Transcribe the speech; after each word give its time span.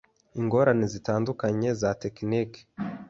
Ingorane 0.39 0.85
zitandukanye 0.93 1.69
za 1.81 1.89
tekiniki 2.01 2.61